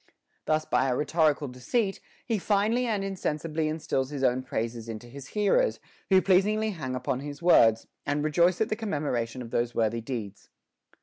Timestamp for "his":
4.09-4.23, 5.05-5.27, 7.19-7.43